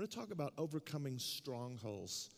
[0.00, 2.30] going to talk about overcoming strongholds.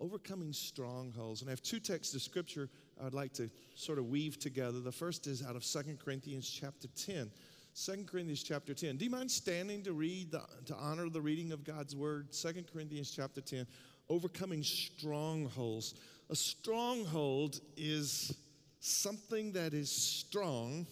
[0.00, 1.42] Overcoming strongholds.
[1.42, 2.70] And I have two texts of scripture
[3.04, 4.80] I'd like to sort of weave together.
[4.80, 7.30] The first is out of Second Corinthians chapter 10.
[7.74, 8.96] 2 Corinthians chapter 10.
[8.96, 12.32] Do you mind standing to read, the, to honor the reading of God's word?
[12.32, 13.66] 2 Corinthians chapter 10,
[14.08, 15.94] overcoming strongholds.
[16.30, 18.34] A stronghold is
[18.80, 20.86] something that is strong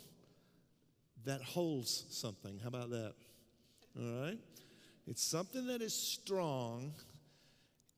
[1.25, 2.59] that holds something.
[2.63, 3.15] How about that?
[3.99, 4.39] All right?
[5.11, 6.93] It's something that is strong,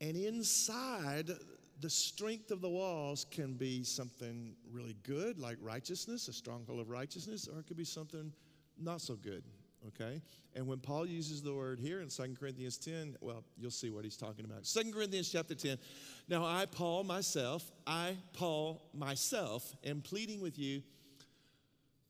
[0.01, 1.31] and inside
[1.79, 6.89] the strength of the walls can be something really good, like righteousness, a stronghold of
[6.89, 8.33] righteousness, or it could be something
[8.81, 9.45] not so good,
[9.89, 10.23] okay?
[10.57, 14.05] And when Paul uses the word here in 2 Corinthians 10, well, you'll see what
[14.05, 14.65] he's talking about.
[14.65, 15.77] 2 Corinthians chapter 10.
[16.29, 20.83] Now, I, Paul, myself, I, Paul, myself, am pleading with you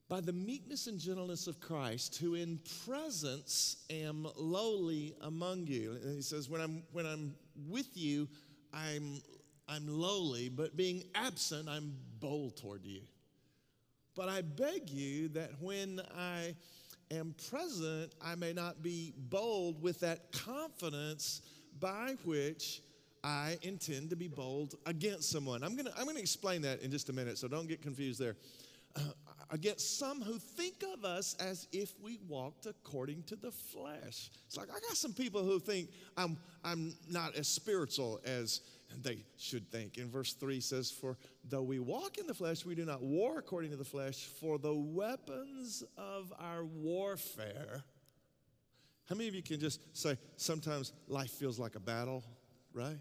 [0.09, 5.93] by the meekness and gentleness of Christ, who in presence am lowly among you.
[6.03, 7.35] And he says, when I'm, when I'm
[7.69, 8.29] with you,
[8.75, 9.21] I'm,
[9.69, 13.01] I'm lowly, but being absent, I'm bold toward you.
[14.15, 16.55] But I beg you that when I
[17.11, 21.43] am present, I may not be bold with that confidence
[21.81, 22.83] by which
[23.25, 25.63] I intend to be bold against someone.
[25.63, 28.37] I'm gonna, I'm gonna explain that in just a minute, so don't get confused there.
[29.53, 34.31] against some who think of us as if we walked according to the flesh.
[34.47, 38.63] It's like I got some people who think I'm, I'm not as spiritual as
[39.03, 39.99] they should think.
[39.99, 43.39] In verse 3 says, For though we walk in the flesh, we do not war
[43.39, 47.85] according to the flesh, for the weapons of our warfare.
[49.09, 52.25] How many of you can just say, sometimes life feels like a battle,
[52.73, 52.97] right?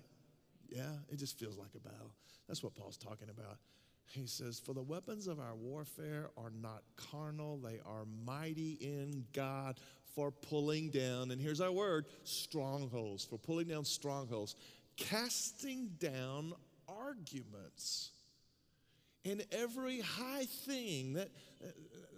[0.69, 2.11] Yeah, it just feels like a battle.
[2.47, 3.57] That's what Paul's talking about.
[4.05, 9.25] He says, For the weapons of our warfare are not carnal, they are mighty in
[9.33, 9.79] God
[10.15, 14.55] for pulling down, and here's our word strongholds, for pulling down strongholds
[14.97, 16.53] casting down
[16.87, 18.11] arguments
[19.25, 21.13] and every high thing.
[21.13, 21.29] That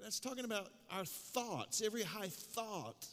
[0.02, 3.08] that's talking about our thoughts every high thought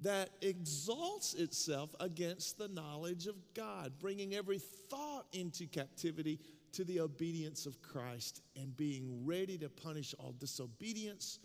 [0.00, 6.40] that exalts itself against the knowledge of God bringing every thought into captivity
[6.72, 11.38] to the obedience of Christ and being ready to punish all disobedience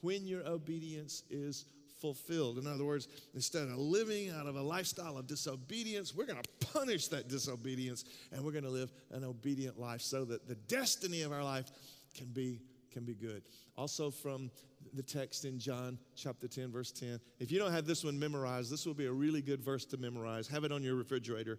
[0.00, 1.66] when your obedience is
[2.00, 2.58] fulfilled.
[2.58, 6.66] In other words, instead of living out of a lifestyle of disobedience, we're going to
[6.66, 11.22] punish that disobedience and we're going to live an obedient life so that the destiny
[11.22, 11.70] of our life
[12.16, 12.60] can be
[12.92, 13.42] can be good.
[13.76, 14.50] Also from
[14.94, 17.20] the text in John chapter 10 verse 10.
[17.38, 19.98] If you don't have this one memorized, this will be a really good verse to
[19.98, 20.48] memorize.
[20.48, 21.58] Have it on your refrigerator.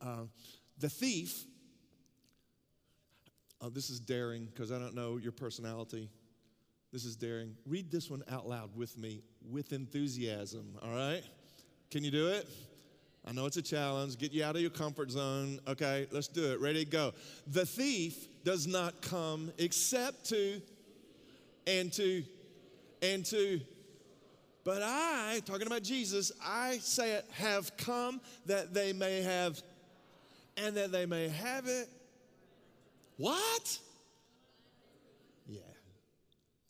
[0.00, 0.24] Uh,
[0.78, 1.44] the thief
[3.60, 6.08] Oh, this is daring because I don't know your personality.
[6.92, 7.54] This is daring.
[7.66, 11.22] Read this one out loud with me with enthusiasm, all right?
[11.90, 12.46] Can you do it?
[13.26, 14.16] I know it's a challenge.
[14.16, 15.60] Get you out of your comfort zone.
[15.66, 16.60] Okay, let's do it.
[16.60, 17.12] Ready to go.
[17.48, 20.62] The thief does not come except to
[21.66, 22.24] and to
[23.02, 23.60] and to
[24.68, 29.58] but I, talking about Jesus, I say it, have come that they may have
[30.58, 31.88] and that they may have it.
[33.18, 33.78] What?
[35.46, 35.60] Yeah.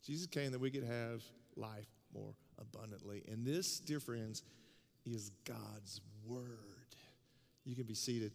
[0.03, 1.23] Jesus came that we could have
[1.55, 3.23] life more abundantly.
[3.31, 4.43] And this, dear friends,
[5.05, 6.95] is God's word.
[7.65, 8.31] You can be seated.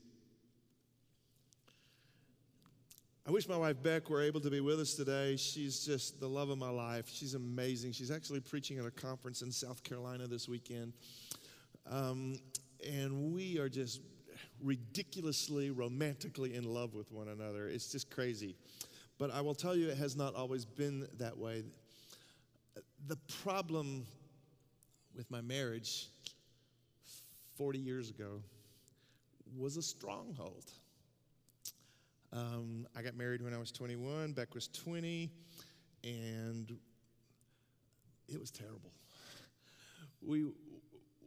[3.26, 5.36] I wish my wife Beck were able to be with us today.
[5.36, 7.08] She's just the love of my life.
[7.12, 7.92] She's amazing.
[7.92, 10.92] She's actually preaching at a conference in South Carolina this weekend.
[11.90, 12.38] Um,
[12.86, 14.02] and we are just
[14.64, 17.68] ridiculously, romantically in love with one another.
[17.68, 18.56] It's just crazy.
[19.18, 21.62] But I will tell you, it has not always been that way.
[23.06, 24.06] The problem
[25.14, 26.08] with my marriage
[27.56, 28.42] 40 years ago
[29.56, 30.64] was a stronghold.
[32.32, 35.30] Um, I got married when I was 21, Beck was 20,
[36.02, 36.76] and
[38.28, 38.90] it was terrible.
[40.20, 40.46] We,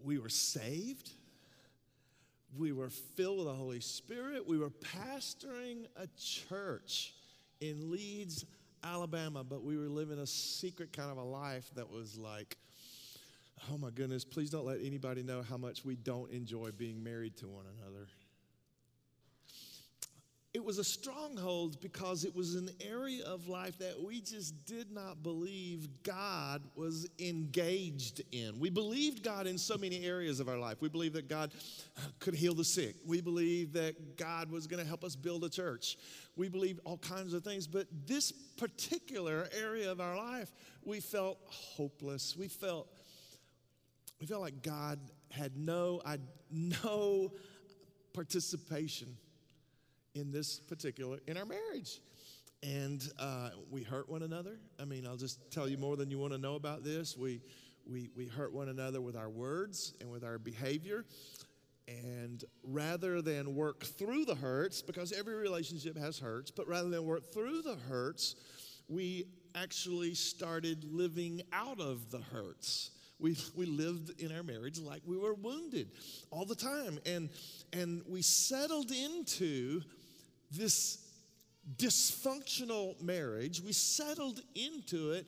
[0.03, 1.11] we were saved.
[2.57, 4.47] We were filled with the Holy Spirit.
[4.47, 7.13] We were pastoring a church
[7.61, 8.45] in Leeds,
[8.83, 12.57] Alabama, but we were living a secret kind of a life that was like,
[13.71, 17.35] oh my goodness, please don't let anybody know how much we don't enjoy being married
[17.37, 18.07] to one another.
[20.57, 24.91] It was a stronghold because it was an area of life that we just did
[24.91, 28.59] not believe God was engaged in.
[28.59, 30.81] We believed God in so many areas of our life.
[30.81, 31.51] We believed that God
[32.17, 32.95] could heal the sick.
[33.05, 35.95] We believed that God was going to help us build a church.
[36.35, 37.67] We believed all kinds of things.
[37.67, 40.51] But this particular area of our life,
[40.83, 42.35] we felt hopeless.
[42.35, 42.87] We felt
[44.19, 44.97] we felt like God
[45.29, 46.01] had no,
[46.49, 47.31] no
[48.11, 49.15] participation
[50.17, 52.01] in this particular, in our marriage.
[52.63, 54.57] And uh, we hurt one another.
[54.79, 57.15] I mean, I'll just tell you more than you want to know about this.
[57.15, 57.41] We,
[57.89, 61.05] we, we hurt one another with our words and with our behavior.
[61.87, 67.05] And rather than work through the hurts, because every relationship has hurts, but rather than
[67.05, 68.35] work through the hurts,
[68.89, 69.25] we
[69.55, 72.91] actually started living out of the hurts.
[73.19, 75.89] We, we lived in our marriage like we were wounded
[76.29, 76.99] all the time.
[77.05, 77.29] And,
[77.71, 79.81] and we settled into
[80.51, 80.99] this
[81.75, 83.61] dysfunctional marriage.
[83.61, 85.27] We settled into it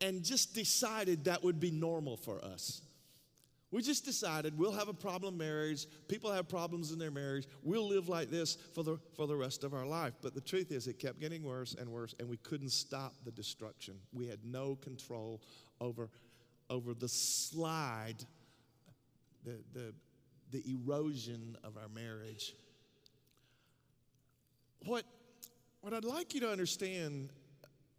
[0.00, 2.82] and just decided that would be normal for us.
[3.70, 5.86] We just decided we'll have a problem marriage.
[6.06, 7.46] People have problems in their marriage.
[7.62, 10.12] We'll live like this for the, for the rest of our life.
[10.20, 13.30] But the truth is, it kept getting worse and worse, and we couldn't stop the
[13.30, 13.94] destruction.
[14.12, 15.40] We had no control
[15.80, 16.10] over,
[16.68, 18.26] over the slide,
[19.42, 19.94] the, the,
[20.50, 22.54] the erosion of our marriage.
[24.84, 25.04] What,
[25.80, 27.30] what I'd like you to understand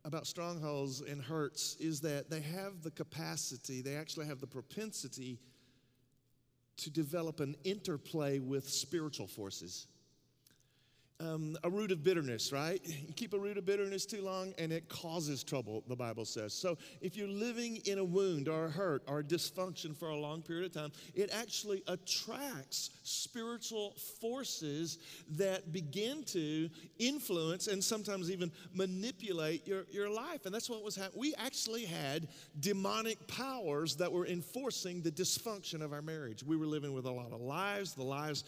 [0.06, 5.40] about strongholds and hurts is that they have the capacity, they actually have the propensity
[6.78, 9.88] to develop an interplay with spiritual forces.
[11.20, 12.82] Um, a root of bitterness, right?
[12.84, 16.54] You keep a root of bitterness too long and it causes trouble, the Bible says.
[16.54, 20.18] So if you're living in a wound or a hurt or a dysfunction for a
[20.18, 24.98] long period of time, it actually attracts spiritual forces
[25.38, 26.70] that begin to
[27.00, 30.46] influence and sometimes even manipulate your, your life.
[30.46, 31.20] And that's what was happening.
[31.20, 32.28] We actually had
[32.60, 36.44] demonic powers that were enforcing the dysfunction of our marriage.
[36.44, 37.94] We were living with a lot of lies.
[37.94, 38.44] The lies,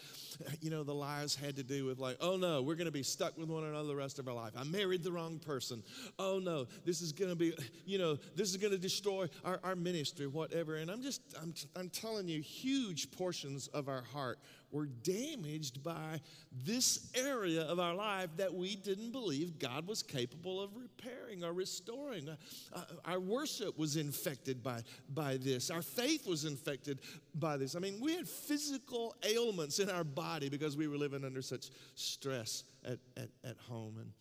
[0.62, 3.03] you know, the lies had to do with like, oh no, we're going to be
[3.03, 4.53] stuck with one another the rest of our life.
[4.55, 5.83] I married the wrong person.
[6.19, 7.53] Oh no, this is going to be,
[7.85, 10.75] you know, this is going to destroy our, our ministry, whatever.
[10.77, 14.39] And I'm just, I'm, I'm telling you, huge portions of our heart
[14.75, 16.19] were damaged by
[16.51, 21.54] this area of our life that we didn't believe God was capable of repairing or
[21.54, 22.27] restoring.
[22.74, 24.81] Uh, our worship was infected by,
[25.13, 27.00] by this, our faith was infected
[27.36, 27.77] by this.
[27.77, 31.69] I mean, we had physical ailments in our body because we were living under such
[31.95, 33.95] stress at, at, at home.
[33.98, 34.12] And,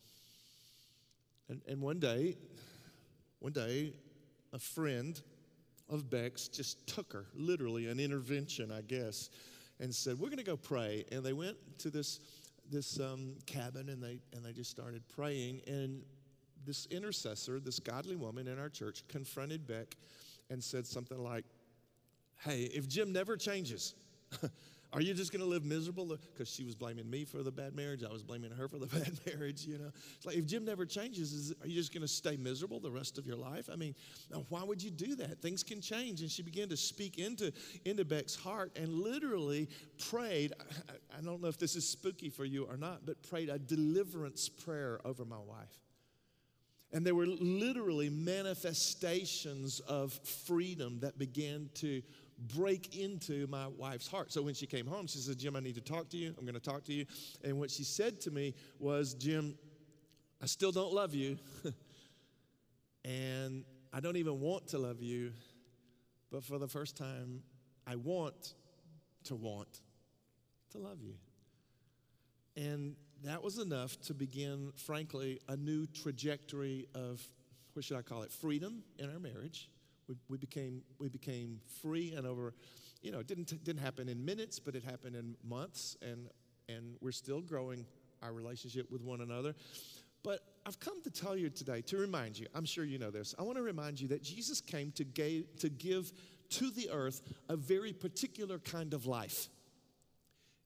[1.49, 2.37] and, and one day,
[3.39, 3.91] one day,
[4.53, 5.19] a friend
[5.89, 9.29] of Beck's just took her, literally, an intervention, I guess
[9.79, 11.05] and said, We're going to go pray.
[11.11, 12.19] And they went to this,
[12.71, 15.61] this um, cabin and they, and they just started praying.
[15.67, 16.03] And
[16.65, 19.95] this intercessor, this godly woman in our church, confronted Beck
[20.49, 21.45] and said something like,
[22.39, 23.95] Hey, if Jim never changes,
[24.93, 26.05] Are you just going to live miserable?
[26.05, 28.03] Because she was blaming me for the bad marriage.
[28.03, 29.91] I was blaming her for the bad marriage, you know.
[30.15, 32.91] It's like if Jim never changes, is, are you just going to stay miserable the
[32.91, 33.69] rest of your life?
[33.71, 33.95] I mean,
[34.49, 35.41] why would you do that?
[35.41, 36.21] Things can change.
[36.21, 37.51] And she began to speak into,
[37.83, 39.69] into Beck's heart and literally
[40.09, 40.53] prayed.
[40.59, 43.59] I, I don't know if this is spooky for you or not, but prayed a
[43.59, 45.79] deliverance prayer over my wife.
[46.95, 52.01] And there were literally manifestations of freedom that began to
[52.37, 54.31] break into my wife's heart.
[54.31, 56.33] So when she came home, she said, Jim, I need to talk to you.
[56.37, 57.05] I'm going to talk to you.
[57.43, 59.57] And what she said to me was, Jim,
[60.41, 61.37] I still don't love you.
[63.05, 65.31] and I don't even want to love you.
[66.31, 67.41] But for the first time,
[67.87, 68.53] I want
[69.25, 69.81] to want
[70.71, 71.15] to love you.
[72.57, 77.21] And that was enough to begin, frankly, a new trajectory of,
[77.73, 79.69] what should I call it, freedom in our marriage
[80.07, 82.53] we, we, became, we became free and over,
[83.01, 86.29] you know, it didn't, didn't happen in minutes, but it happened in months, and,
[86.69, 87.85] and we're still growing
[88.21, 89.55] our relationship with one another.
[90.23, 93.35] But I've come to tell you today, to remind you, I'm sure you know this,
[93.37, 96.11] I want to remind you that Jesus came to, gave, to give
[96.49, 99.49] to the earth a very particular kind of life.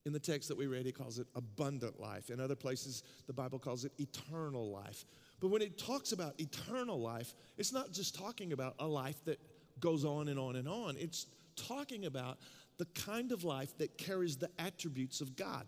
[0.06, 2.30] In the text that we read, he calls it abundant life.
[2.30, 5.06] In other places, the Bible calls it eternal life.
[5.40, 9.40] But when it talks about eternal life, it's not just talking about a life that
[9.80, 10.96] goes on and on and on.
[10.98, 12.38] It's talking about
[12.78, 15.66] the kind of life that carries the attributes of God.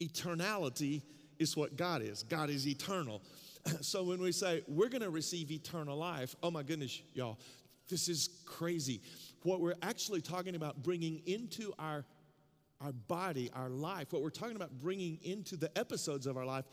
[0.00, 1.02] Eternality
[1.38, 3.22] is what God is, God is eternal.
[3.80, 7.38] So when we say we're going to receive eternal life, oh my goodness, y'all,
[7.88, 9.00] this is crazy.
[9.42, 12.04] What we're actually talking about bringing into our
[12.82, 16.66] our body, our life, what we're talking about bringing into the episodes of our life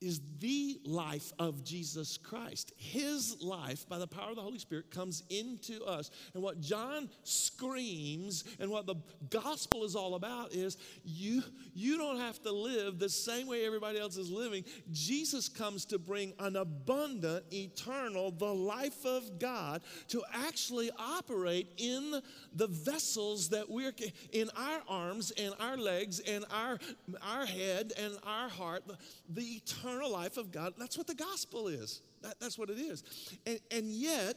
[0.00, 2.72] is the life of Jesus Christ.
[2.76, 6.10] His life, by the power of the Holy Spirit, comes into us.
[6.32, 8.94] And what John screams and what the
[9.28, 11.42] gospel is all about is you,
[11.74, 14.64] you don't have to live the same way everybody else is living.
[14.90, 22.22] Jesus comes to bring an abundant, eternal, the life of God to actually operate in
[22.54, 23.92] the vessels that we're
[24.32, 26.78] in our arms and our legs and our,
[27.22, 28.96] our head and our heart, the,
[29.28, 30.74] the eternal eternal life of God.
[30.78, 32.02] That's what the gospel is.
[32.22, 33.02] That, that's what it is.
[33.46, 34.36] And, and yet,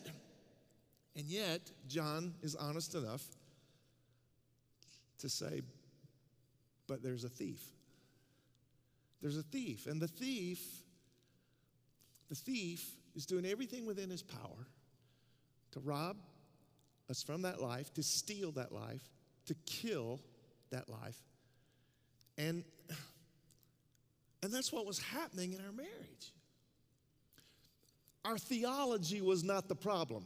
[1.16, 3.24] and yet, John is honest enough
[5.20, 5.62] to say,
[6.88, 7.62] but there's a thief.
[9.22, 9.88] There's a thief.
[9.88, 10.60] And the thief,
[12.30, 14.68] the thief is doing everything within his power
[15.72, 16.18] to rob
[17.10, 19.04] us from that life, to steal that life,
[19.46, 20.20] to kill
[20.72, 21.18] that life.
[22.38, 22.64] And
[24.44, 26.34] and that's what was happening in our marriage.
[28.26, 30.26] Our theology was not the problem.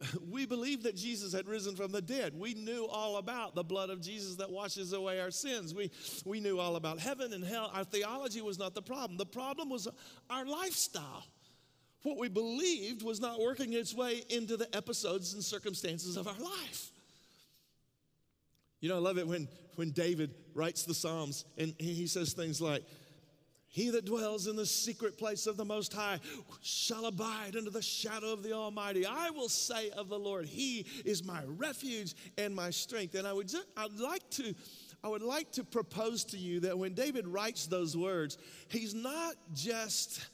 [0.28, 2.38] We believed that Jesus had risen from the dead.
[2.38, 5.72] We knew all about the blood of Jesus that washes away our sins.
[5.72, 5.90] We,
[6.24, 7.70] we knew all about heaven and hell.
[7.72, 9.16] Our theology was not the problem.
[9.16, 9.88] The problem was
[10.28, 11.24] our lifestyle.
[12.02, 16.38] What we believed was not working its way into the episodes and circumstances of our
[16.38, 16.90] life.
[18.80, 22.60] You know, I love it when, when David writes the Psalms and he says things
[22.60, 22.82] like,
[23.68, 26.20] He that dwells in the secret place of the Most High
[26.62, 29.06] shall abide under the shadow of the Almighty.
[29.06, 33.14] I will say of the Lord, He is my refuge and my strength.
[33.14, 34.54] And I would just, I'd like to.
[35.02, 38.38] I would like to propose to you that when David writes those words,
[38.68, 40.26] he's not just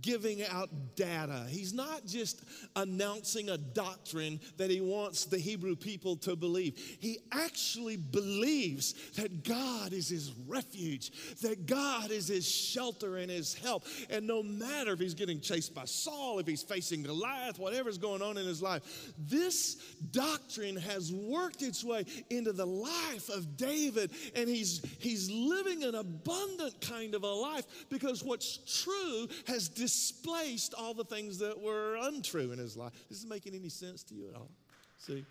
[0.00, 1.46] giving out data.
[1.48, 2.44] He's not just
[2.76, 6.76] announcing a doctrine that he wants the Hebrew people to believe.
[7.00, 11.10] He actually believes that God is his refuge,
[11.42, 13.84] that God is his shelter and his help.
[14.10, 18.22] And no matter if he's getting chased by Saul, if he's facing Goliath, whatever's going
[18.22, 18.82] on in his life,
[19.18, 19.76] this
[20.10, 24.10] doctrine has worked its way into the life of David.
[24.34, 30.74] And he's, he's living an abundant kind of a life because what's true has displaced
[30.74, 32.92] all the things that were untrue in his life.
[33.08, 34.50] This is making any sense to you at all?
[34.98, 35.24] See?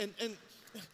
[0.00, 0.36] And, and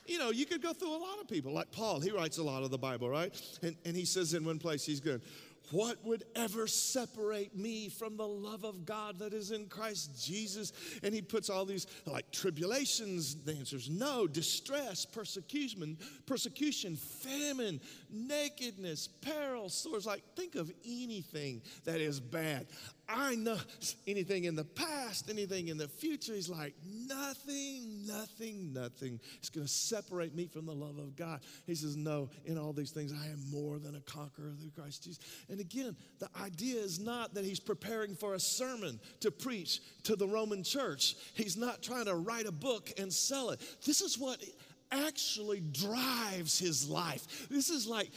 [0.06, 2.00] you know, you could go through a lot of people, like Paul.
[2.00, 3.32] He writes a lot of the Bible, right?
[3.62, 5.22] And, and he says in one place, he's good.
[5.70, 10.72] What would ever separate me from the love of God that is in Christ Jesus?
[11.02, 13.36] And he puts all these like tribulations.
[13.44, 14.26] The answer is no.
[14.26, 15.96] Distress, persecution,
[16.26, 20.06] persecution, famine, nakedness, peril, sores.
[20.06, 22.66] Like think of anything that is bad.
[23.12, 23.58] I know
[24.06, 26.34] anything in the past, anything in the future.
[26.34, 31.40] He's like, nothing, nothing, nothing is going to separate me from the love of God.
[31.66, 35.04] He says, No, in all these things, I am more than a conqueror through Christ
[35.04, 35.20] Jesus.
[35.48, 40.16] And again, the idea is not that he's preparing for a sermon to preach to
[40.16, 41.16] the Roman church.
[41.34, 43.60] He's not trying to write a book and sell it.
[43.84, 44.42] This is what
[44.90, 47.48] actually drives his life.
[47.48, 48.10] This is like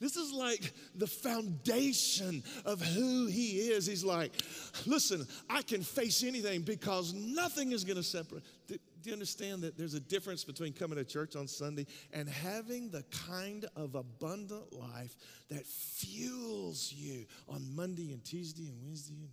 [0.00, 3.86] this is like the foundation of who he is.
[3.86, 4.32] He's like,
[4.86, 8.42] listen, I can face anything because nothing is going to separate.
[8.66, 12.28] Do, do you understand that there's a difference between coming to church on Sunday and
[12.28, 15.16] having the kind of abundant life
[15.48, 19.30] that fuels you on Monday and Tuesday and Wednesday and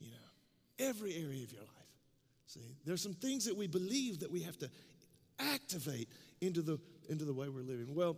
[0.00, 1.78] you know, every area of your life.
[2.46, 4.70] See, there's some things that we believe that we have to
[5.38, 6.08] activate
[6.40, 6.78] into the,
[7.08, 7.94] into the way we're living.
[7.94, 8.16] Well,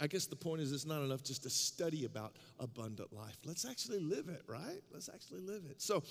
[0.00, 3.36] I guess the point is it's not enough just to study about abundant life.
[3.44, 4.80] Let's actually live it, right?
[4.92, 5.80] Let's actually live it.
[5.80, 6.02] So,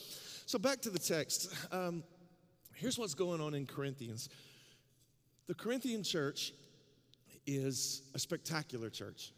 [0.45, 1.53] so back to the text.
[1.71, 2.03] Um,
[2.73, 4.29] here's what's going on in Corinthians.
[5.47, 6.53] The Corinthian church
[7.45, 9.33] is a spectacular church.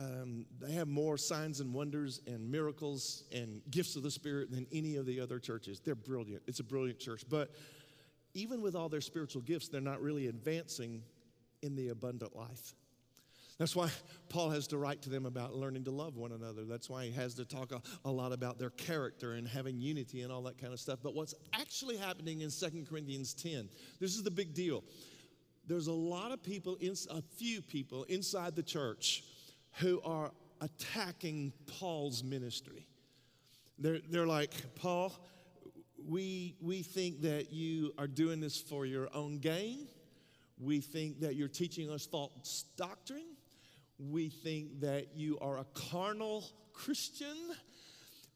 [0.00, 4.66] Um, they have more signs and wonders and miracles and gifts of the Spirit than
[4.72, 5.80] any of the other churches.
[5.80, 6.42] They're brilliant.
[6.46, 7.24] It's a brilliant church.
[7.28, 7.50] But
[8.34, 11.02] even with all their spiritual gifts, they're not really advancing
[11.62, 12.74] in the abundant life.
[13.58, 13.90] That's why
[14.28, 16.64] Paul has to write to them about learning to love one another.
[16.64, 20.22] That's why he has to talk a, a, lot about their character and having unity
[20.22, 21.00] and all that kind of stuff.
[21.02, 23.68] But what's actually happening in 2 Corinthians 10,
[24.00, 24.84] this is the big deal.
[25.66, 29.24] There's a lot of people, in, a few people inside the church
[29.80, 30.30] who are
[30.60, 32.86] attacking Paul's ministry.
[33.78, 35.12] They're, they're like, Paul,
[36.08, 39.88] we, we think that you are doing this for your own gain.
[40.58, 43.36] We think that you're teaching us false doctrine.
[43.98, 47.36] We think that you are a carnal Christian.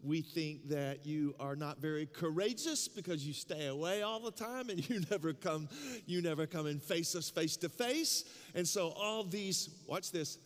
[0.03, 4.69] We think that you are not very courageous because you stay away all the time
[4.69, 5.69] and you never come
[6.07, 8.25] you never come and face us face to face.
[8.55, 10.39] And so all these watch this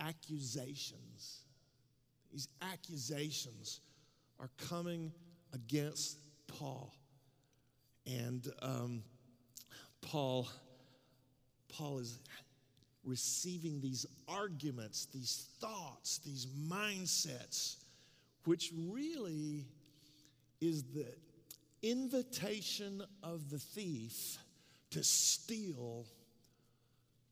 [0.00, 1.42] accusations
[2.32, 3.80] these accusations
[4.40, 5.12] are coming
[5.56, 6.94] against Paul.
[8.06, 9.02] And um,
[10.02, 10.48] Paul,
[11.68, 12.18] Paul is
[13.04, 17.76] receiving these arguments, these thoughts, these mindsets,
[18.44, 19.64] which really
[20.60, 21.06] is the
[21.82, 24.36] invitation of the thief
[24.90, 26.06] to steal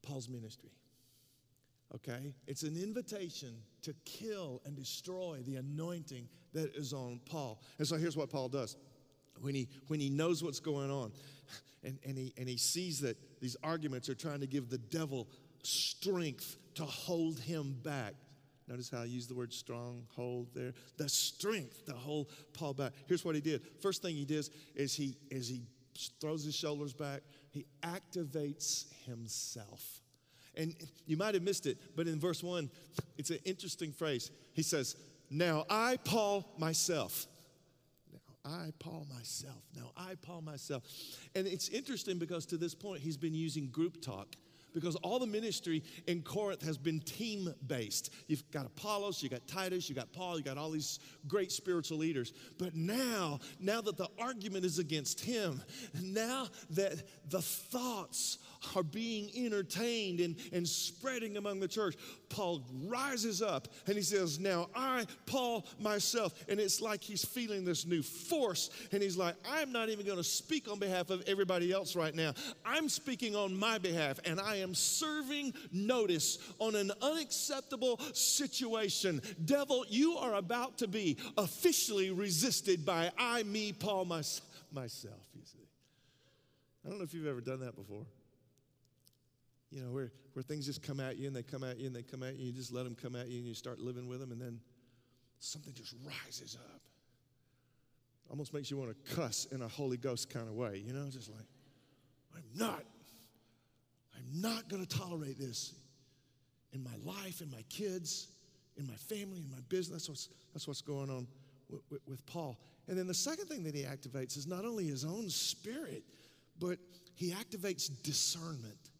[0.02, 0.70] Paul's ministry.
[1.94, 2.34] Okay?
[2.46, 7.60] It's an invitation to kill and destroy the anointing that is on Paul.
[7.78, 8.76] And so here's what Paul does.
[9.40, 11.12] When he, when he knows what's going on
[11.82, 15.28] and, and, he, and he sees that these arguments are trying to give the devil
[15.62, 18.14] strength to hold him back.
[18.68, 20.72] Notice how I use the word stronghold there.
[20.96, 22.92] The strength to hold Paul back.
[23.06, 23.60] Here's what he did.
[23.82, 25.62] First thing he does is he is he
[26.20, 27.20] throws his shoulders back.
[27.50, 30.00] He activates himself.
[30.56, 30.74] And
[31.06, 32.70] you might have missed it, but in verse one,
[33.18, 34.30] it's an interesting phrase.
[34.54, 34.96] He says,
[35.30, 37.26] Now I, Paul, myself.
[38.12, 39.62] Now I, Paul, myself.
[39.74, 40.82] Now I, Paul, myself.
[41.34, 44.36] And it's interesting because to this point, he's been using group talk
[44.74, 48.12] because all the ministry in Corinth has been team based.
[48.26, 51.96] You've got Apollos, you got Titus, you got Paul, you got all these great spiritual
[51.98, 52.32] leaders.
[52.58, 55.62] But now, now that the argument is against him,
[56.02, 58.38] now that the thoughts
[58.74, 61.94] are being entertained and, and spreading among the church,
[62.34, 67.64] Paul rises up and he says, Now I, Paul, myself, and it's like he's feeling
[67.64, 68.70] this new force.
[68.90, 72.12] And he's like, I'm not even going to speak on behalf of everybody else right
[72.12, 72.34] now.
[72.66, 79.22] I'm speaking on my behalf, and I am serving notice on an unacceptable situation.
[79.44, 84.22] Devil, you are about to be officially resisted by I, me, Paul, my,
[84.72, 85.68] myself, you see.
[86.84, 88.06] I don't know if you've ever done that before
[89.70, 91.96] you know, where, where things just come at you and they come at you and
[91.96, 94.06] they come at you, you just let them come at you and you start living
[94.08, 94.60] with them, and then
[95.38, 96.80] something just rises up.
[98.30, 101.08] Almost makes you want to cuss in a Holy Ghost kind of way, you know,
[101.10, 101.46] just like,
[102.34, 102.82] I'm not,
[104.16, 105.74] I'm not going to tolerate this
[106.72, 108.28] in my life, in my kids,
[108.76, 110.06] in my family, in my business.
[110.06, 111.26] That's what's, that's what's going on
[111.68, 112.58] with, with, with Paul.
[112.88, 116.02] And then the second thing that he activates is not only his own spirit,
[116.58, 116.78] but
[117.14, 118.90] he activates discernment.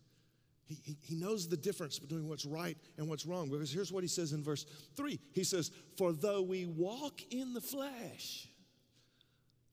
[0.67, 3.51] He, he, he knows the difference between what's right and what's wrong.
[3.51, 4.65] Because here's what he says in verse
[4.97, 8.49] 3 He says, For though we walk in the flesh,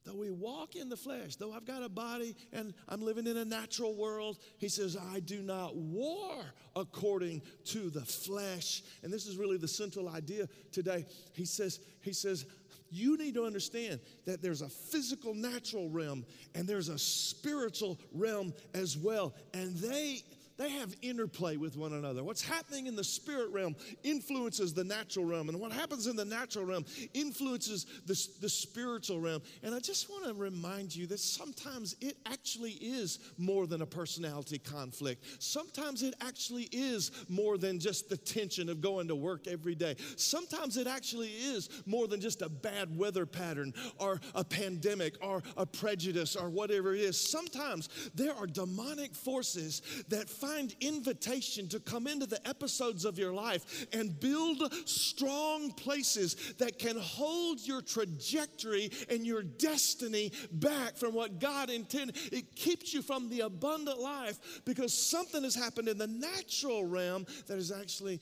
[0.06, 3.38] though we walk in the flesh, though I've got a body and I'm living in
[3.38, 6.44] a natural world, he says, I do not war
[6.76, 8.84] according to the flesh.
[9.04, 11.06] And this is really the central idea today.
[11.34, 12.46] He says, he says,
[12.94, 18.54] you need to understand that there's a physical natural realm and there's a spiritual realm
[18.74, 19.34] as well.
[19.54, 20.24] And they
[20.62, 22.24] they have interplay with one another.
[22.24, 26.26] What's happening in the spirit realm influences the natural realm, and what happens in the
[26.26, 29.42] natural realm influences the, the spiritual realm.
[29.64, 33.86] And I just want to remind you that sometimes it actually is more than a
[33.86, 35.26] personality conflict.
[35.40, 39.96] Sometimes it actually is more than just the tension of going to work every day.
[40.16, 45.42] Sometimes it actually is more than just a bad weather pattern or a pandemic or
[45.58, 47.20] a prejudice or whatever it is.
[47.20, 50.51] Sometimes there are demonic forces that find
[50.82, 56.98] invitation to come into the episodes of your life and build strong places that can
[56.98, 62.18] hold your trajectory and your destiny back from what God intended.
[62.32, 67.26] It keeps you from the abundant life because something has happened in the natural realm
[67.48, 68.20] that is actually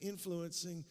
[0.00, 0.84] influencing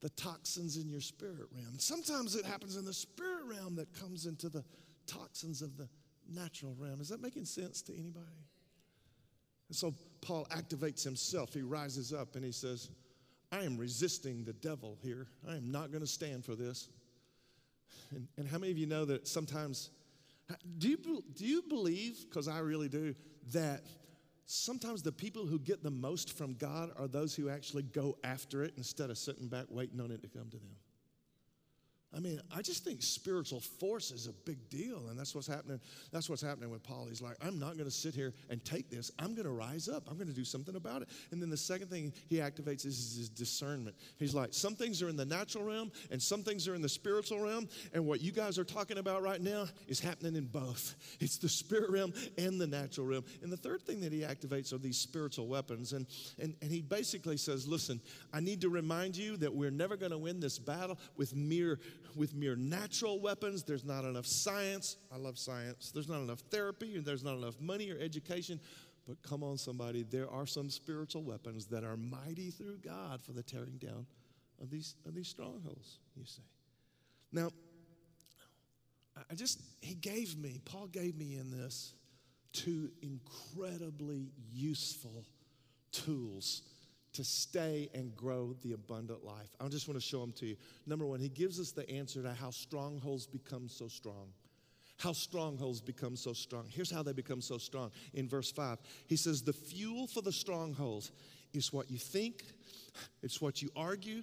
[0.00, 1.78] the toxins in your spirit realm.
[1.78, 4.64] Sometimes it happens in the spirit realm that comes into the
[5.06, 5.88] toxins of the
[6.28, 7.00] natural realm.
[7.00, 8.26] Is that making sense to anybody?
[9.68, 11.54] And so Paul activates himself.
[11.54, 12.90] He rises up and he says,
[13.50, 15.26] I am resisting the devil here.
[15.48, 16.88] I am not going to stand for this.
[18.10, 19.90] And, and, how many of you know that sometimes,
[20.78, 20.96] do you,
[21.34, 23.14] do you believe, because I really do,
[23.52, 23.82] that
[24.46, 28.62] sometimes the people who get the most from God are those who actually go after
[28.62, 30.76] it instead of sitting back waiting on it to come to them?
[32.16, 35.78] I mean, I just think spiritual force is a big deal, and that's what's happening.
[36.10, 37.06] That's what's happening with Paul.
[37.08, 39.10] He's like, I'm not going to sit here and take this.
[39.18, 40.04] I'm going to rise up.
[40.08, 41.08] I'm going to do something about it.
[41.32, 43.94] And then the second thing he activates is his discernment.
[44.18, 46.88] He's like, some things are in the natural realm, and some things are in the
[46.88, 47.68] spiritual realm.
[47.92, 50.94] And what you guys are talking about right now is happening in both.
[51.20, 53.24] It's the spirit realm and the natural realm.
[53.42, 55.92] And the third thing that he activates are these spiritual weapons.
[55.92, 56.06] And
[56.40, 58.00] and, and he basically says, listen,
[58.32, 61.78] I need to remind you that we're never going to win this battle with mere
[62.14, 63.62] with mere natural weapons.
[63.62, 64.96] There's not enough science.
[65.12, 65.90] I love science.
[65.92, 68.60] There's not enough therapy, and there's not enough money or education.
[69.06, 73.32] But come on, somebody, there are some spiritual weapons that are mighty through God for
[73.32, 74.06] the tearing down
[74.60, 76.42] of these, of these strongholds, you see.
[77.32, 77.50] Now,
[79.30, 81.94] I just, he gave me, Paul gave me in this
[82.52, 85.24] two incredibly useful
[85.92, 86.62] tools
[87.12, 89.48] to stay and grow the abundant life.
[89.60, 90.56] I just want to show them to you.
[90.86, 94.28] Number one, he gives us the answer to how strongholds become so strong.
[94.98, 96.66] How strongholds become so strong.
[96.68, 97.92] Here's how they become so strong.
[98.14, 101.10] In verse 5, he says, The fuel for the stronghold
[101.54, 102.42] is what you think,
[103.22, 104.22] it's what you argue,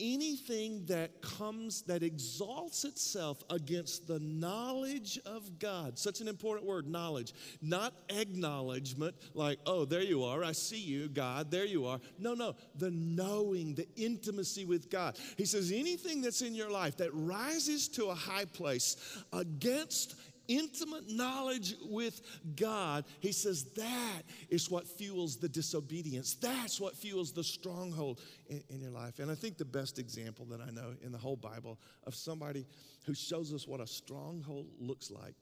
[0.00, 5.98] anything that comes that exalts itself against the knowledge of God.
[5.98, 7.32] Such an important word, knowledge.
[7.60, 12.00] Not acknowledgement, like, oh, there you are, I see you, God, there you are.
[12.18, 15.18] No, no, the knowing, the intimacy with God.
[15.36, 18.96] He says, anything that's in your life that rises to a high place
[19.32, 20.14] against
[20.48, 22.20] intimate knowledge with
[22.56, 26.34] God, he says that is what fuels the disobedience.
[26.34, 29.18] That's what fuels the stronghold in, in, your life.
[29.18, 32.66] And I think the best example that I know in the whole Bible of somebody
[33.04, 35.34] who shows us what a stronghold looks like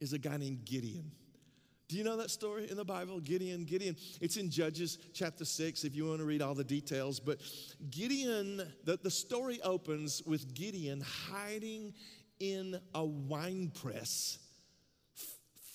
[0.00, 1.10] is a guy named Gideon.
[1.88, 3.18] Do you know that story in the Bible?
[3.18, 3.96] Gideon, Gideon.
[4.20, 7.18] It's in Judges chapter 6 if you want to read all the details.
[7.18, 7.40] But
[7.90, 11.94] Gideon, the, the story opens with Gideon hiding
[12.40, 14.38] in a wine press,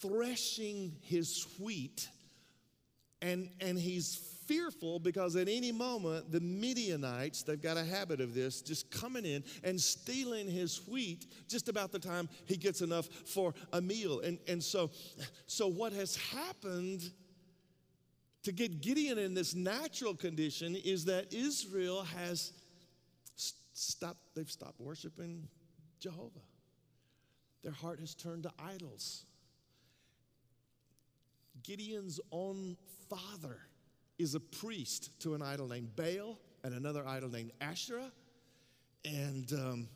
[0.02, 2.08] threshing his wheat,
[3.22, 4.16] and, and he's
[4.48, 9.26] fearful because at any moment the Midianites, they've got a habit of this, just coming
[9.26, 14.20] in and stealing his wheat just about the time he gets enough for a meal.
[14.20, 14.92] And, and so,
[15.48, 17.12] so what has happened
[18.44, 22.52] to get Gideon in this natural condition is that Israel has
[23.74, 25.48] stopped, they've stopped worshiping
[26.00, 26.42] Jehovah.
[27.64, 29.26] Their heart has turned to idols.
[31.64, 32.76] Gideon's own
[33.10, 33.58] father
[34.20, 38.12] is a priest to an idol named Baal and another idol named Asherah.
[39.06, 39.88] And, um,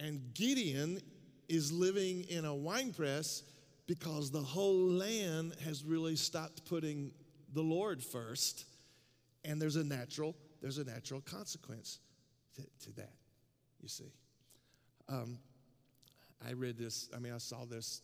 [0.00, 1.00] and Gideon
[1.48, 3.42] is living in a wine press
[3.86, 7.12] because the whole land has really stopped putting
[7.52, 8.64] the Lord first.
[9.44, 12.00] And there's a natural, there's a natural consequence
[12.56, 13.12] to, to that,
[13.80, 14.12] you see.
[15.08, 15.38] Um,
[16.46, 18.02] I read this, I mean, I saw this.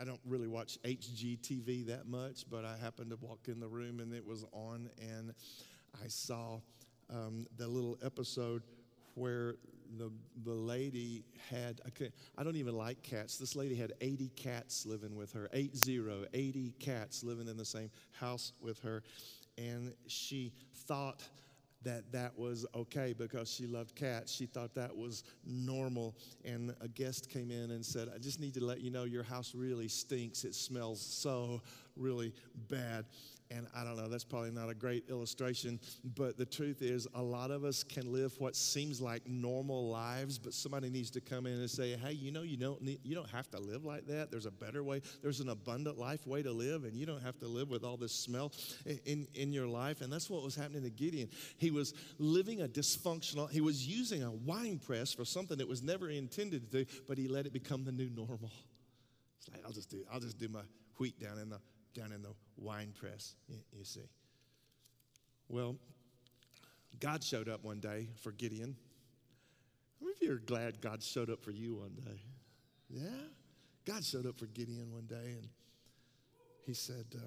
[0.00, 4.00] I, don't really watch HGTV that much, but I happened to walk in the room
[4.00, 5.32] and it was on, and
[6.04, 6.60] I saw
[7.10, 8.62] um, the little episode
[9.14, 9.54] where
[9.96, 10.10] the,
[10.44, 13.38] the lady had, I, I don't even like cats.
[13.38, 16.02] This lady had 80 cats living with her, 80,
[16.34, 19.02] 80 cats living in the same house with her.
[19.56, 20.52] And she
[20.86, 21.22] thought
[21.82, 24.32] that that was okay because she loved cats.
[24.32, 26.16] She thought that was normal.
[26.44, 29.22] And a guest came in and said, I just need to let you know your
[29.22, 30.44] house really stinks.
[30.44, 31.62] It smells so
[31.96, 32.32] really
[32.68, 33.04] bad.
[33.50, 35.80] And I don't know, that's probably not a great illustration,
[36.16, 40.38] but the truth is, a lot of us can live what seems like normal lives,
[40.38, 43.14] but somebody needs to come in and say, hey, you know, you don't, need, you
[43.14, 44.30] don't have to live like that.
[44.30, 47.38] There's a better way, there's an abundant life way to live, and you don't have
[47.38, 48.52] to live with all this smell
[49.06, 50.02] in, in your life.
[50.02, 51.30] And that's what was happening to Gideon.
[51.56, 55.82] He was living a dysfunctional, he was using a wine press for something that was
[55.82, 58.50] never intended to do, but he let it become the new normal.
[59.38, 60.62] It's like, I'll just do, I'll just do my
[60.98, 61.60] wheat down in the
[61.94, 64.08] down in the wine press, you, see.
[65.48, 65.76] Well,
[67.00, 68.76] God showed up one day for Gideon.
[70.00, 72.20] How many of you are glad God showed up for you one day?
[72.88, 73.08] Yeah?
[73.84, 75.48] God showed up for Gideon one day and
[76.66, 77.26] he said, uh,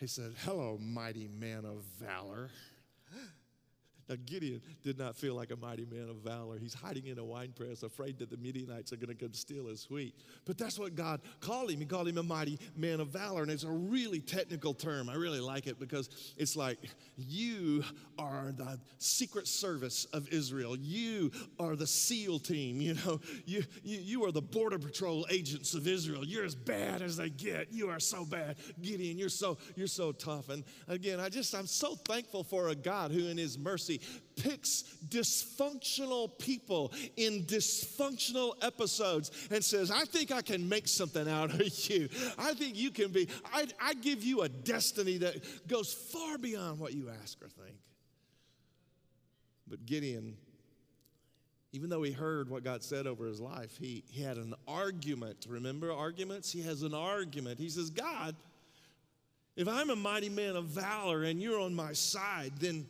[0.00, 2.50] he said, hello, mighty man of valor.
[4.08, 6.58] Now, Gideon did not feel like a mighty man of valor.
[6.58, 9.66] He's hiding in a wine press, afraid that the Midianites are going to come steal
[9.66, 10.14] his wheat.
[10.46, 11.80] But that's what God called him.
[11.80, 13.42] He called him a mighty man of valor.
[13.42, 15.10] And it's a really technical term.
[15.10, 16.78] I really like it because it's like,
[17.16, 17.84] you
[18.18, 20.76] are the secret service of Israel.
[20.76, 22.80] You are the SEAL team.
[22.80, 26.24] You know, you, you, you are the border patrol agents of Israel.
[26.24, 27.72] You're as bad as they get.
[27.72, 28.56] You are so bad.
[28.80, 30.48] Gideon, you're so, you're so tough.
[30.48, 33.97] And again, I just, I'm so thankful for a God who in his mercy
[34.36, 41.52] picks dysfunctional people in dysfunctional episodes and says, I think I can make something out
[41.52, 42.08] of you.
[42.38, 45.36] I think you can be, I, I give you a destiny that
[45.68, 47.76] goes far beyond what you ask or think.
[49.66, 50.36] But Gideon,
[51.72, 55.46] even though he heard what God said over his life, he, he had an argument.
[55.48, 56.50] Remember arguments?
[56.50, 57.58] He has an argument.
[57.58, 58.34] He says, God,
[59.56, 62.86] if I'm a mighty man of valor and you're on my side, then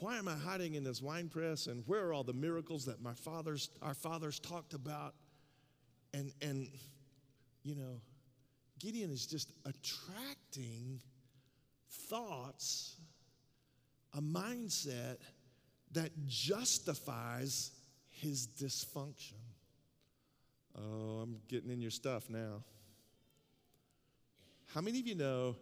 [0.00, 1.66] why am I hiding in this wine press?
[1.66, 5.14] And where are all the miracles that my fathers, our fathers talked about?
[6.12, 6.68] And, and
[7.62, 8.00] you know,
[8.78, 11.00] Gideon is just attracting
[11.90, 12.96] thoughts
[14.16, 15.18] a mindset
[15.92, 17.72] that justifies
[18.08, 19.34] his dysfunction.
[20.76, 22.64] Oh, I'm getting in your stuff now.
[24.72, 25.56] How many of you know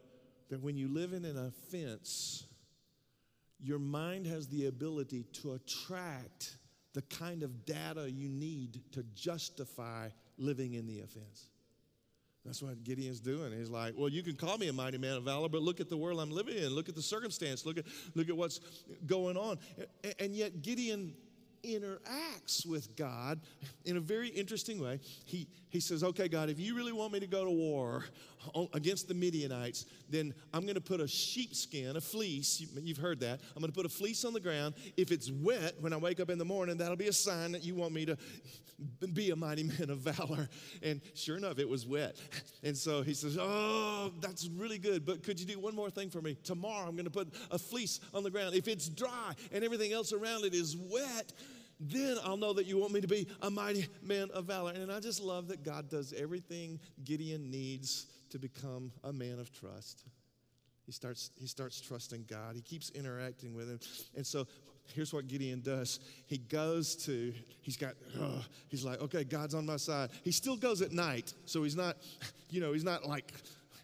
[0.48, 2.44] that when you live in an offense,
[3.62, 6.56] your mind has the ability to attract
[6.94, 11.48] the kind of data you need to justify living in the offense?
[12.44, 13.52] That's what Gideon's doing.
[13.56, 15.88] He's like, well, you can call me a mighty man of valor, but look at
[15.88, 16.70] the world I'm living in.
[16.70, 17.64] Look at the circumstance.
[17.64, 17.84] Look at,
[18.16, 18.58] look at what's
[19.06, 19.58] going on.
[20.18, 21.14] And yet, Gideon
[21.64, 23.40] interacts with God
[23.84, 25.00] in a very interesting way.
[25.24, 28.04] He, he says, Okay, God, if you really want me to go to war
[28.74, 32.64] against the Midianites, then I'm going to put a sheepskin, a fleece.
[32.80, 33.40] You've heard that.
[33.54, 34.74] I'm going to put a fleece on the ground.
[34.96, 37.64] If it's wet when I wake up in the morning, that'll be a sign that
[37.64, 38.16] you want me to
[39.12, 40.48] be a mighty man of valor.
[40.82, 42.16] And sure enough, it was wet.
[42.62, 45.04] And so he says, Oh, that's really good.
[45.04, 46.36] But could you do one more thing for me?
[46.44, 48.54] Tomorrow, I'm going to put a fleece on the ground.
[48.54, 51.32] If it's dry and everything else around it is wet,
[51.90, 54.72] then I'll know that you want me to be a mighty man of valor.
[54.72, 59.52] And I just love that God does everything Gideon needs to become a man of
[59.52, 60.04] trust.
[60.86, 62.56] He starts, he starts trusting God.
[62.56, 63.80] He keeps interacting with him.
[64.16, 64.46] And so
[64.94, 66.00] here's what Gideon does.
[66.26, 67.94] He goes to, he's got,
[68.68, 70.10] he's like, okay, God's on my side.
[70.24, 71.34] He still goes at night.
[71.46, 71.96] So he's not,
[72.50, 73.32] you know, he's not like,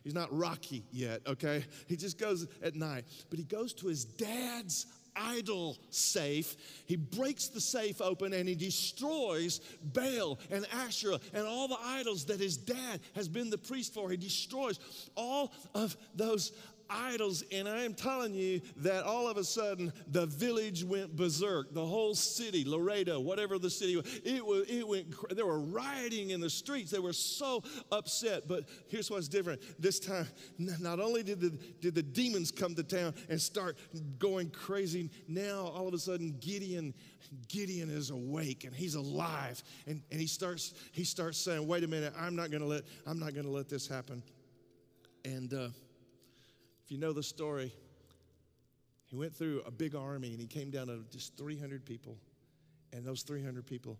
[0.03, 1.65] he's not Rocky yet, okay?
[1.87, 3.05] He just goes at night.
[3.31, 4.87] But he goes to his dad's
[5.21, 6.57] idol safe.
[6.87, 12.25] He breaks the safe open and he destroys Baal and Asherah and all the idols
[12.27, 14.11] that his dad has been the priest for.
[14.11, 14.79] He destroys
[15.17, 16.53] all of those
[16.91, 21.73] idols, and I am telling you that all of a sudden the village went berserk.
[21.75, 25.15] The whole city, Laredo, whatever the city was, it was, it went.
[25.35, 26.91] They were rioting in the streets.
[26.91, 28.49] They were so upset.
[28.49, 29.61] But here's what's different.
[29.79, 30.27] This time,
[30.59, 33.77] not only did the did the demons come to town and start
[34.19, 36.95] going crazy, now all of a sudden Gideon
[37.49, 41.89] Gideon is awake and he's alive, and, and he starts he starts saying, "Wait a
[41.89, 44.23] minute, I'm not to let I'm not to let this happen."
[45.25, 45.69] And uh,
[46.89, 47.71] if you know the story,
[49.05, 52.17] he went through a big army and he came down to just 300 people.
[52.95, 53.99] And those 300 people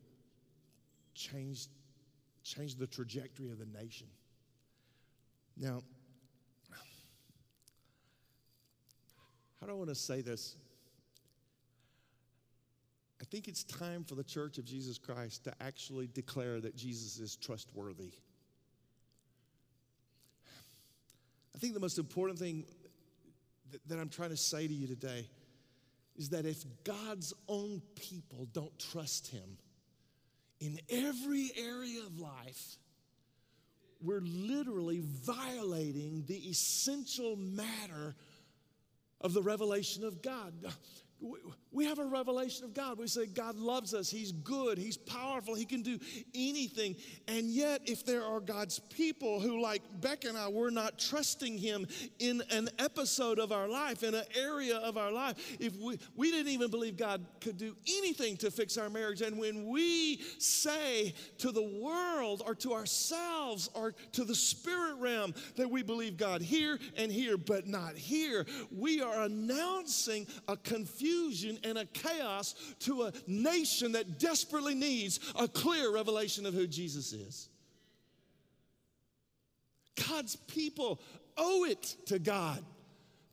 [1.15, 1.69] changed,
[2.45, 4.07] changed the trajectory of the nation.
[5.59, 5.83] Now,
[9.61, 10.57] how do I want to say this?
[13.21, 17.19] I think it's time for the Church of Jesus Christ to actually declare that Jesus
[17.19, 18.13] is trustworthy.
[21.55, 22.65] I think the most important thing
[23.87, 25.29] that I'm trying to say to you today
[26.17, 29.59] is that if God's own people don't trust Him
[30.61, 32.77] in every area of life,
[34.01, 38.15] we're literally violating the essential matter
[39.21, 40.53] of the revelation of God
[41.71, 42.99] we have a revelation of God.
[42.99, 45.99] We say God loves us, He's good, He's powerful, He can do
[46.35, 46.97] anything.
[47.27, 51.59] And yet, if there are God's people who, like Beck and I, we're not trusting
[51.59, 51.87] Him
[52.21, 56.31] in an episode of our life, in an area of our life, if we, we
[56.31, 61.15] didn't even believe God could do anything to fix our marriage, and when we say
[61.39, 66.43] to the world or to ourselves or to the spirit realm that we believe God
[66.43, 72.55] here and here, but not here, we are announcing a confusion confusion and a chaos
[72.81, 77.49] to a nation that desperately needs a clear revelation of who Jesus is.
[80.09, 81.01] God's people
[81.37, 82.65] owe it to God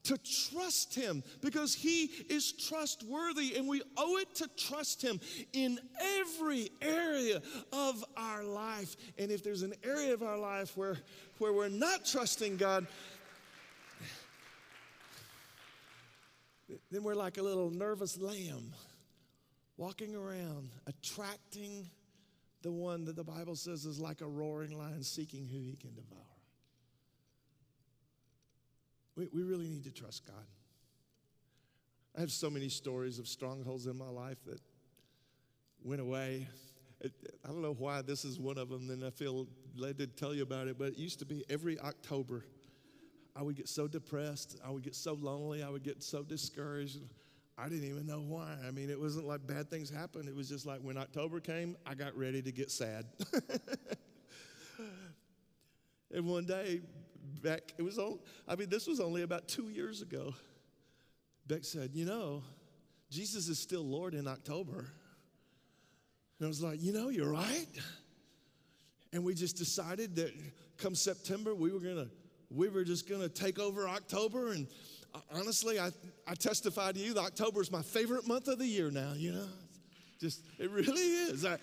[0.04, 0.18] to
[0.52, 5.20] trust Him because He is trustworthy and we owe it to trust Him
[5.54, 5.80] in
[6.20, 7.42] every area
[7.74, 8.96] of our life.
[9.18, 10.98] And if there's an area of our life where,
[11.40, 12.86] where we're not trusting God,
[16.92, 18.74] then we're like a little nervous lamb
[19.78, 21.90] walking around, attracting
[22.62, 25.94] the one that the Bible says is like a roaring lion seeking who he can
[25.94, 26.18] devour.
[29.16, 30.46] We, we really need to trust God.
[32.18, 34.60] I have so many stories of strongholds in my life that
[35.84, 36.48] went away.
[37.04, 40.34] I don't know why this is one of them, and I feel led to tell
[40.34, 42.46] you about it, but it used to be every October
[43.36, 44.58] I would get so depressed.
[44.66, 45.62] I would get so lonely.
[45.62, 47.00] I would get so discouraged.
[47.58, 48.56] I didn't even know why.
[48.66, 50.28] I mean, it wasn't like bad things happened.
[50.28, 53.06] It was just like when October came, I got ready to get sad.
[56.14, 56.82] and one day,
[57.42, 60.34] Beck, it was, all, I mean, this was only about two years ago.
[61.48, 62.44] Beck said, You know,
[63.10, 64.86] Jesus is still Lord in October.
[66.40, 67.68] And I was like, You know, you're right.
[69.14, 70.34] And we just decided that
[70.78, 72.10] come September, we were going to
[72.56, 74.68] we were just going to take over October and
[75.14, 75.92] uh, honestly, I,
[76.28, 79.32] I testify to you that October is my favorite month of the year now, you
[79.32, 79.48] know?
[80.20, 81.46] Just, it really is.
[81.46, 81.58] I,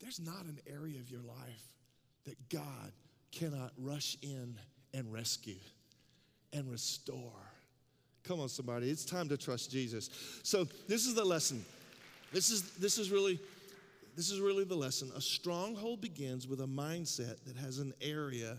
[0.00, 1.68] there's not an area of your life
[2.24, 2.92] that God
[3.32, 4.56] cannot rush in
[4.94, 5.58] and rescue
[6.52, 7.32] and restore.
[8.22, 8.88] Come on, somebody.
[8.88, 10.08] It's time to trust Jesus.
[10.42, 11.64] So this is the lesson.
[12.32, 13.38] This is this is really
[14.16, 15.10] this is really the lesson.
[15.16, 18.58] A stronghold begins with a mindset that has an area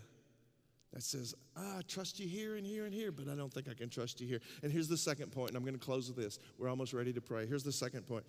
[0.94, 3.68] that says, ah, I trust you here and here and here, but I don't think
[3.70, 4.40] I can trust you here.
[4.64, 6.40] And here's the second point, and I'm going to close with this.
[6.58, 7.46] We're almost ready to pray.
[7.46, 8.26] Here's the second point.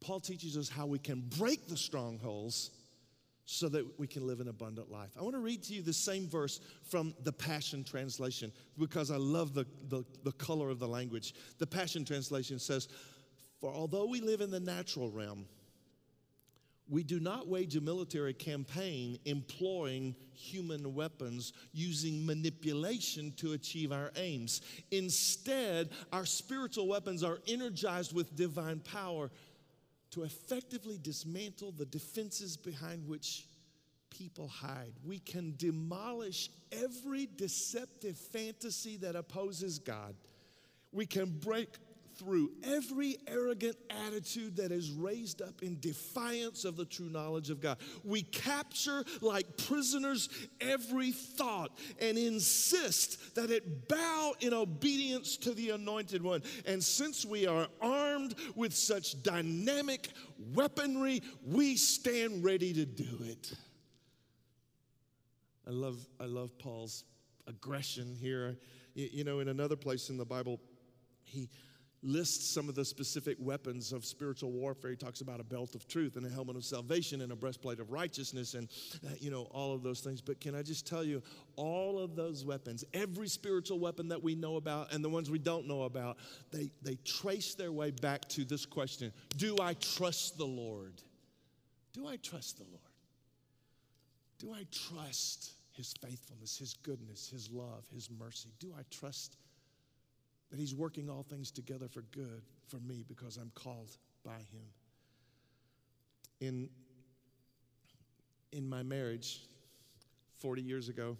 [0.00, 2.70] Paul teaches us how we can break the strongholds
[3.44, 5.10] so that we can live an abundant life.
[5.18, 9.16] I want to read to you the same verse from the Passion Translation because I
[9.16, 11.34] love the, the, the color of the language.
[11.58, 12.88] The Passion Translation says,
[13.60, 15.46] For although we live in the natural realm,
[16.92, 24.12] we do not wage a military campaign employing human weapons using manipulation to achieve our
[24.16, 24.60] aims.
[24.90, 29.30] Instead, our spiritual weapons are energized with divine power
[30.10, 33.46] to effectively dismantle the defenses behind which
[34.10, 34.92] people hide.
[35.02, 40.14] We can demolish every deceptive fantasy that opposes God.
[40.92, 41.70] We can break
[42.16, 47.60] through every arrogant attitude that is raised up in defiance of the true knowledge of
[47.60, 47.78] God.
[48.04, 50.28] We capture, like prisoners,
[50.60, 56.42] every thought and insist that it bow in obedience to the anointed one.
[56.66, 60.10] And since we are armed with such dynamic
[60.54, 63.52] weaponry, we stand ready to do it.
[65.66, 67.04] I love, I love Paul's
[67.46, 68.56] aggression here.
[68.94, 70.60] You know, in another place in the Bible,
[71.24, 71.48] he
[72.02, 74.90] lists some of the specific weapons of spiritual warfare.
[74.90, 77.78] He talks about a belt of truth and a helmet of salvation and a breastplate
[77.78, 78.68] of righteousness and,
[79.06, 80.20] uh, you know, all of those things.
[80.20, 81.22] But can I just tell you,
[81.56, 85.38] all of those weapons, every spiritual weapon that we know about and the ones we
[85.38, 86.18] don't know about,
[86.50, 91.00] they, they trace their way back to this question Do I trust the Lord?
[91.92, 92.80] Do I trust the Lord?
[94.38, 98.48] Do I trust his faithfulness, his goodness, his love, his mercy?
[98.58, 99.36] Do I trust
[100.52, 104.66] that He's working all things together for good for me because I'm called by Him.
[106.40, 106.68] In,
[108.52, 109.40] in my marriage,
[110.40, 111.16] 40 years ago,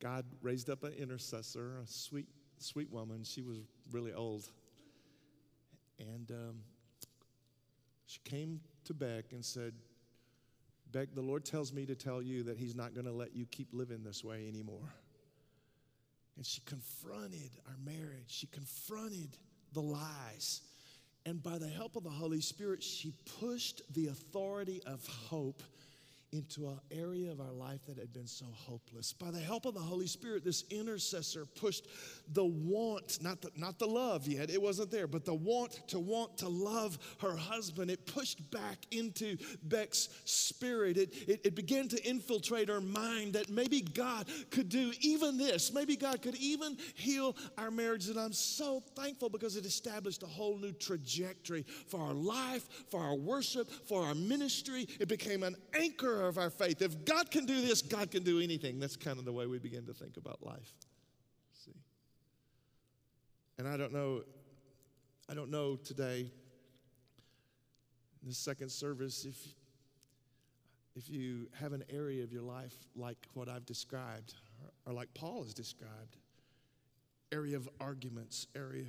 [0.00, 2.26] God raised up an intercessor, a sweet,
[2.58, 3.22] sweet woman.
[3.22, 3.58] She was
[3.92, 4.50] really old.
[6.00, 6.56] And um,
[8.06, 9.74] she came to Beck and said,
[10.90, 13.46] Beck, the Lord tells me to tell you that He's not going to let you
[13.46, 14.92] keep living this way anymore.
[16.38, 18.28] And she confronted our marriage.
[18.28, 19.36] She confronted
[19.72, 20.62] the lies.
[21.26, 25.64] And by the help of the Holy Spirit, she pushed the authority of hope
[26.32, 29.12] into an area of our life that had been so hopeless.
[29.12, 31.86] By the help of the Holy Spirit, this intercessor pushed
[32.32, 35.98] the want, not the, not the love yet, it wasn't there, but the want to
[35.98, 37.90] want to love her husband.
[37.90, 40.98] It pushed back into Beck's spirit.
[40.98, 45.72] It, it, it began to infiltrate her mind that maybe God could do even this.
[45.72, 48.08] Maybe God could even heal our marriage.
[48.08, 53.00] And I'm so thankful because it established a whole new trajectory for our life, for
[53.00, 54.86] our worship, for our ministry.
[55.00, 56.82] It became an anchor of our faith.
[56.82, 58.80] If God can do this, God can do anything.
[58.80, 60.72] That's kind of the way we begin to think about life.
[61.64, 61.74] See?
[63.58, 64.22] And I don't know,
[65.30, 66.30] I don't know today,
[68.22, 69.36] in the second service, if
[70.96, 75.08] if you have an area of your life like what I've described, or, or like
[75.14, 76.16] Paul has described,
[77.30, 78.86] area of arguments, area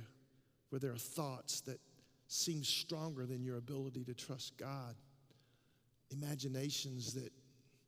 [0.70, 1.78] where there are thoughts that
[2.26, 4.96] seem stronger than your ability to trust God
[6.10, 7.30] imaginations that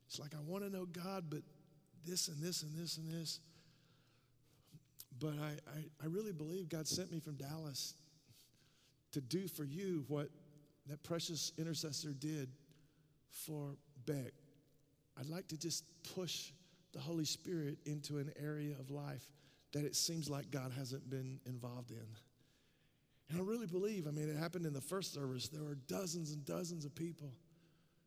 [0.07, 1.41] it's like, I want to know God, but
[2.05, 3.41] this and this and this and this.
[5.19, 7.95] But I, I, I really believe God sent me from Dallas
[9.13, 10.29] to do for you what
[10.89, 12.51] that precious intercessor did
[13.31, 14.33] for Beck.
[15.19, 16.53] I'd like to just push
[16.93, 19.27] the Holy Spirit into an area of life
[19.73, 22.07] that it seems like God hasn't been involved in.
[23.31, 25.49] And I really believe, I mean, it happened in the first service.
[25.49, 27.33] There were dozens and dozens of people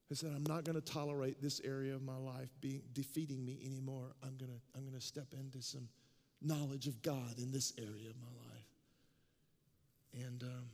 [0.09, 3.59] who said, I'm not going to tolerate this area of my life being defeating me
[3.65, 4.15] anymore.
[4.23, 5.87] I'm going to I'm going to step into some
[6.41, 10.25] knowledge of God in this area of my life.
[10.27, 10.69] And, um,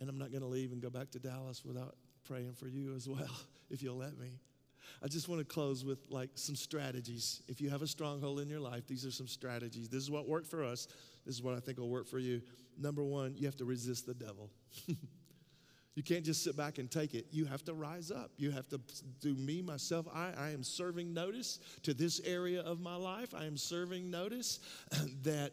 [0.00, 2.94] and I'm not going to leave and go back to Dallas without praying for you
[2.94, 3.30] as well,
[3.70, 4.28] if you'll let me.
[5.02, 7.42] I just want to close with like some strategies.
[7.48, 9.88] If you have a stronghold in your life, these are some strategies.
[9.88, 10.86] This is what worked for us.
[11.24, 12.42] This is what I think will work for you.
[12.78, 14.50] Number one, you have to resist the devil.
[15.94, 17.26] You can't just sit back and take it.
[17.30, 18.30] You have to rise up.
[18.38, 18.80] You have to
[19.20, 20.06] do me, myself.
[20.14, 23.34] I, I am serving notice to this area of my life.
[23.34, 24.60] I am serving notice
[25.22, 25.52] that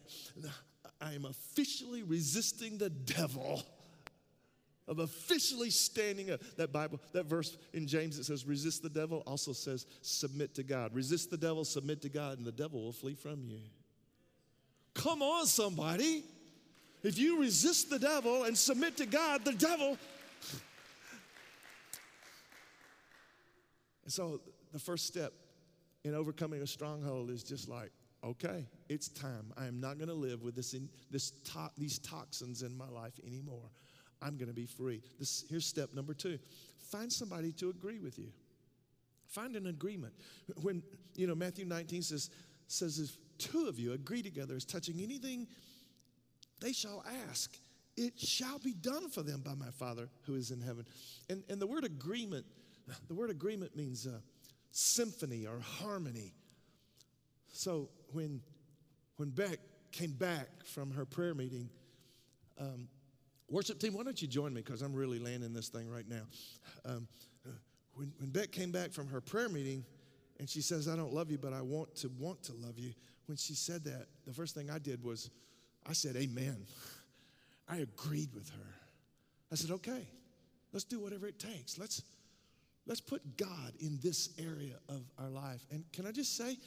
[1.01, 3.63] I am officially resisting the devil.
[4.87, 6.41] Of officially standing up.
[6.57, 10.63] That Bible, that verse in James that says, resist the devil also says, submit to
[10.63, 10.95] God.
[10.95, 13.59] Resist the devil, submit to God, and the devil will flee from you.
[14.95, 16.23] Come on, somebody.
[17.03, 19.97] If you resist the devil and submit to God, the devil
[24.03, 24.41] And so
[24.73, 25.33] the first step
[26.03, 27.91] in overcoming a stronghold is just like,
[28.23, 29.53] okay, it's time.
[29.57, 32.89] I am not going to live with this, in, this to, these toxins in my
[32.89, 33.69] life anymore.
[34.21, 35.01] I'm going to be free.
[35.19, 36.39] This, here's step number two
[36.91, 38.31] find somebody to agree with you.
[39.27, 40.13] Find an agreement.
[40.63, 40.81] When,
[41.15, 42.31] you know, Matthew 19 says,
[42.67, 45.47] says if two of you agree together as touching anything
[46.59, 47.55] they shall ask,
[47.99, 50.85] it shall be done for them by my Father who is in heaven.
[51.29, 52.45] And, and the word agreement
[53.07, 54.19] the word agreement means uh,
[54.71, 56.33] symphony or harmony.
[57.51, 58.41] So when,
[59.17, 59.59] when Beck
[59.91, 61.69] came back from her prayer meeting,
[62.59, 62.87] um,
[63.49, 64.61] worship team, why don't you join me?
[64.61, 66.23] Because I'm really landing this thing right now.
[66.85, 67.07] Um,
[67.93, 69.83] when, when Beck came back from her prayer meeting,
[70.39, 72.93] and she says, I don't love you, but I want to want to love you.
[73.25, 75.29] When she said that, the first thing I did was
[75.87, 76.65] I said, Amen.
[77.70, 78.76] I agreed with her.
[79.51, 80.07] I said, okay,
[80.74, 81.78] let's do whatever it takes.
[81.78, 82.03] Let's
[82.89, 85.63] Let's put God in this area of our life.
[85.72, 86.57] And can I just say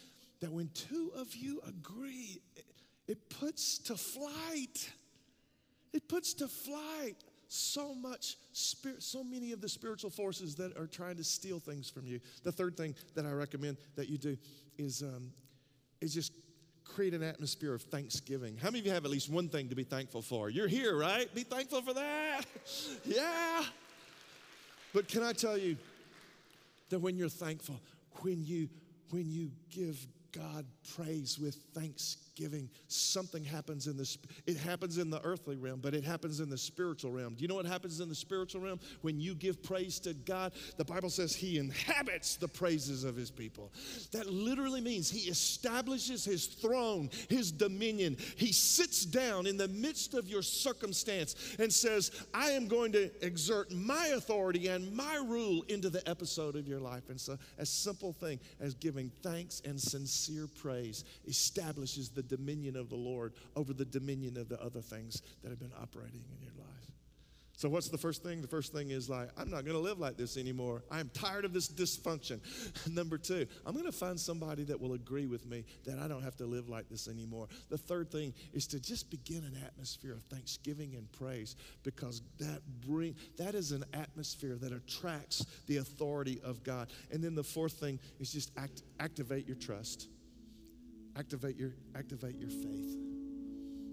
[0.40, 2.40] that when two of you agree,
[3.08, 4.88] it puts to flight,
[5.92, 7.16] it puts to flight
[7.48, 11.90] so much spirit, so many of the spiritual forces that are trying to steal things
[11.90, 12.20] from you.
[12.44, 14.36] The third thing that I recommend that you do
[14.78, 15.32] is, um,
[16.00, 16.32] is just
[16.94, 18.56] create an atmosphere of thanksgiving.
[18.56, 20.50] How many of you have at least one thing to be thankful for?
[20.50, 21.32] You're here, right?
[21.34, 22.42] Be thankful for that.
[23.04, 23.64] yeah.
[24.92, 25.76] But can I tell you,
[26.92, 27.80] that when you're thankful,
[28.20, 28.68] when you
[29.10, 32.31] when you give God praise with thanksgiving.
[32.34, 34.16] Giving something happens in the
[34.46, 37.34] it happens in the earthly realm, but it happens in the spiritual realm.
[37.34, 38.80] Do you know what happens in the spiritual realm?
[39.02, 43.30] When you give praise to God, the Bible says he inhabits the praises of his
[43.30, 43.70] people.
[44.12, 48.16] That literally means he establishes his throne, his dominion.
[48.36, 53.10] He sits down in the midst of your circumstance and says, "I am going to
[53.22, 57.66] exert my authority and my rule into the episode of your life." And so, a
[57.66, 63.72] simple thing as giving thanks and sincere praise establishes the dominion of the Lord over
[63.72, 66.92] the dominion of the other things that have been operating in your life.
[67.62, 68.42] So, what's the first thing?
[68.42, 70.82] The first thing is like, I'm not going to live like this anymore.
[70.90, 72.40] I'm tired of this dysfunction.
[72.92, 76.22] Number two, I'm going to find somebody that will agree with me that I don't
[76.24, 77.46] have to live like this anymore.
[77.68, 81.54] The third thing is to just begin an atmosphere of thanksgiving and praise
[81.84, 86.90] because that bring that is an atmosphere that attracts the authority of God.
[87.12, 90.08] And then the fourth thing is just act, activate your trust.
[91.16, 92.96] Activate your activate your faith.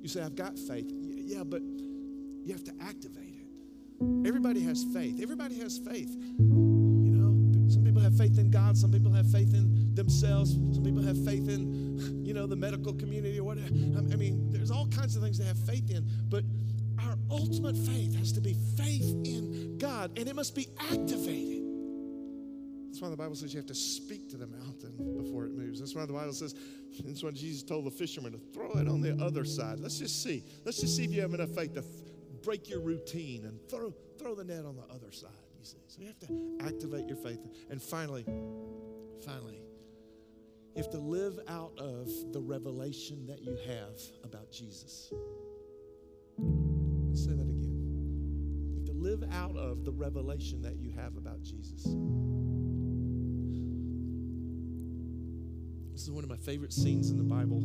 [0.02, 0.90] You say, I've got faith.
[0.90, 4.28] Yeah, but you have to activate it.
[4.28, 5.20] Everybody has faith.
[5.22, 6.10] Everybody has faith.
[6.40, 10.84] You know, some people have faith in God, some people have faith in themselves, some
[10.84, 13.68] people have faith in, you know, the medical community or whatever.
[13.68, 16.44] I mean, there's all kinds of things they have faith in, but
[17.04, 21.60] our ultimate faith has to be faith in God, and it must be activated.
[22.90, 25.80] That's why the Bible says you have to speak to the mountain before it moves.
[25.80, 26.56] That's why the Bible says,
[27.04, 29.80] that's why Jesus told the fishermen to throw it on the other side.
[29.80, 30.44] Let's just see.
[30.66, 31.84] Let's just see if you have enough faith to
[32.44, 35.78] break your routine and throw, throw the net on the other side, you see.
[35.88, 37.40] So you have to activate your faith.
[37.70, 38.26] And finally,
[39.26, 39.62] finally,
[40.76, 45.12] you have to live out of the revelation that you have about Jesus.
[46.38, 48.70] Let's say that again.
[48.72, 51.86] You have to live out of the revelation that you have about Jesus.
[56.00, 57.60] This is one of my favorite scenes in the Bible.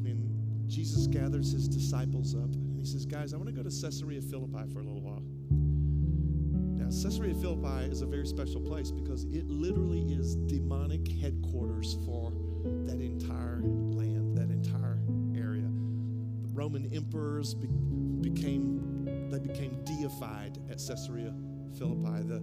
[0.00, 3.68] When Jesus gathers his disciples up and he says, Guys, I want to go to
[3.68, 5.24] Caesarea Philippi for a little while.
[6.78, 12.32] Now, Caesarea Philippi is a very special place because it literally is demonic headquarters for
[12.86, 15.00] that entire land, that entire
[15.34, 15.66] area.
[16.42, 17.66] The Roman emperors be-
[18.30, 21.34] became they became deified at Caesarea
[21.76, 22.22] Philippi.
[22.22, 22.40] The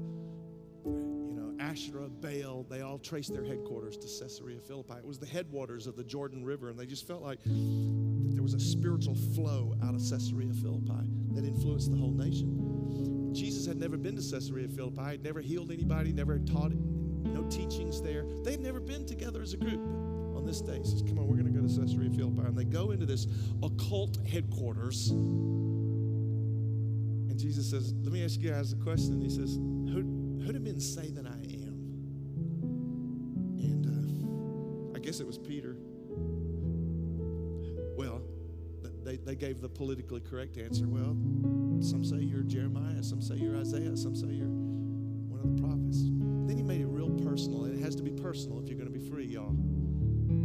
[1.60, 4.96] Asherah, Baal, they all traced their headquarters to Caesarea Philippi.
[5.00, 8.54] It was the headwaters of the Jordan River, and they just felt like there was
[8.54, 13.34] a spiritual flow out of Caesarea Philippi that influenced the whole nation.
[13.34, 18.02] Jesus had never been to Caesarea Philippi, had never healed anybody, never taught no teachings
[18.02, 18.26] there.
[18.44, 19.82] They had never been together as a group.
[20.36, 22.42] On this day, he says, Come on, we're going to go to Caesarea Philippi.
[22.48, 23.28] And they go into this
[23.62, 25.10] occult headquarters.
[27.30, 29.20] And Jesus says, Let me ask you guys a question.
[29.20, 31.39] He says, Who, who do men say that I
[35.10, 35.76] guess it was Peter.
[37.98, 38.22] Well,
[39.04, 40.88] they, they gave the politically correct answer.
[40.88, 41.18] Well,
[41.82, 46.04] some say you're Jeremiah, some say you're Isaiah, some say you're one of the prophets.
[46.46, 49.00] Then he made it real personal, it has to be personal if you're going to
[49.00, 49.56] be free, y'all.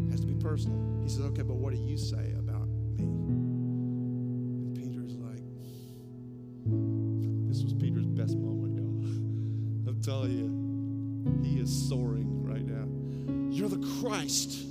[0.09, 1.03] It has to be personal.
[1.03, 3.05] He says, Okay, but what do you say about me?
[3.05, 5.45] And Peter's like,
[7.51, 9.91] This was Peter's best moment, y'all.
[9.91, 12.14] I'm telling you, he is soaring
[14.05, 14.67] Christ,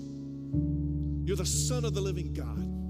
[1.24, 2.83] you're the Son of the living God.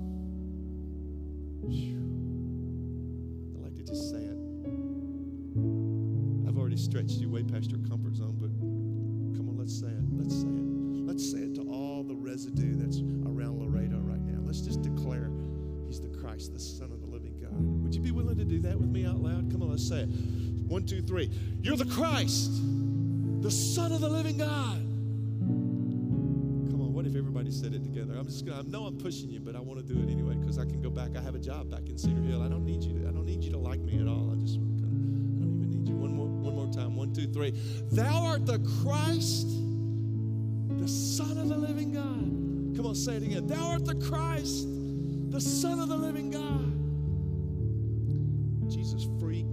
[27.03, 28.13] What if everybody said it together?
[28.17, 30.35] I'm just gonna, I know I'm pushing you, but I want to do it anyway
[30.35, 31.17] because I can go back.
[31.17, 32.41] I have a job back in Cedar Hill.
[32.41, 34.31] I don't need you to, I don't need you to like me at all.
[34.31, 35.35] I just want to come.
[35.35, 35.95] I don't even need you.
[35.95, 36.95] One more, one more time.
[36.95, 37.51] One, two, three.
[37.91, 39.47] Thou art the Christ,
[40.79, 42.77] the Son of the living God.
[42.77, 43.47] Come on, say it again.
[43.47, 44.65] Thou art the Christ,
[45.29, 46.71] the Son of the living God.
[48.71, 49.52] Jesus freaked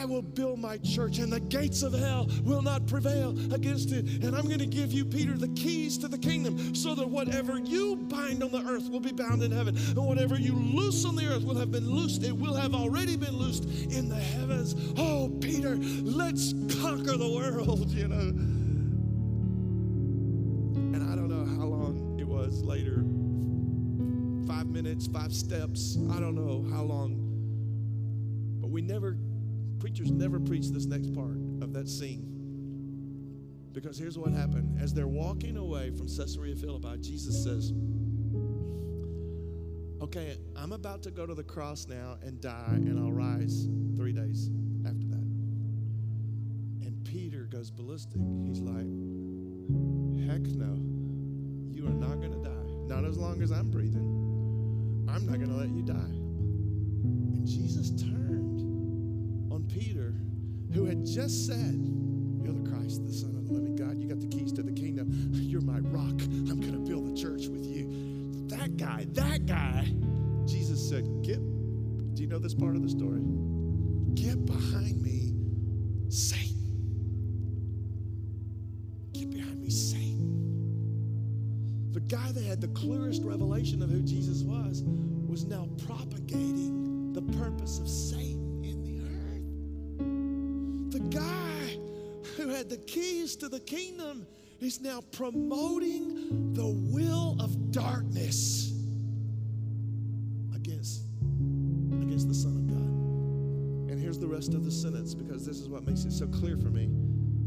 [0.00, 4.24] I will build my church, and the gates of hell will not prevail against it.
[4.24, 7.58] And I'm going to give you, Peter, the keys to the kingdom so that whatever
[7.58, 11.16] you bind on the earth will be bound in heaven, and whatever you loose on
[11.16, 12.22] the earth will have been loosed.
[12.22, 14.74] It will have already been loosed in the heavens.
[14.96, 18.30] Oh, Peter, let's conquer the world, you know.
[20.96, 23.04] And I don't know how long it was later
[24.50, 25.98] five minutes, five steps.
[26.10, 27.26] I don't know how long.
[28.60, 29.16] But we never,
[29.80, 32.26] preachers never preach this next part of that scene.
[33.72, 34.78] Because here's what happened.
[34.80, 37.72] As they're walking away from Caesarea Philippi, Jesus says,
[40.02, 44.12] Okay, I'm about to go to the cross now and die, and I'll rise three
[44.12, 44.50] days
[44.86, 45.26] after that.
[46.86, 48.20] And Peter goes ballistic.
[48.44, 48.88] He's like,
[50.26, 50.74] Heck no,
[51.70, 52.94] you are not going to die.
[52.94, 55.06] Not as long as I'm breathing.
[55.08, 55.94] I'm not going to let you die.
[55.94, 58.39] And Jesus turned on
[59.74, 60.14] Peter,
[60.72, 61.74] who had just said,
[62.42, 64.00] You're the Christ, the Son of the living God.
[64.00, 65.30] You got the keys to the kingdom.
[65.32, 66.20] You're my rock.
[66.20, 68.46] I'm going to build the church with you.
[68.48, 69.92] That guy, that guy,
[70.46, 71.38] Jesus said, Get,
[72.14, 73.22] do you know this part of the story?
[74.14, 75.34] Get behind me,
[76.08, 76.56] Satan.
[79.12, 80.28] Get behind me, Satan.
[81.92, 84.82] The guy that had the clearest revelation of who Jesus was
[85.26, 88.29] was now propagating the purpose of Satan
[92.70, 94.24] the keys to the kingdom
[94.60, 98.72] is now promoting the will of darkness
[100.54, 101.02] against,
[102.00, 103.90] against the Son of God.
[103.90, 106.56] And here's the rest of the sentence because this is what makes it so clear
[106.56, 106.88] for me.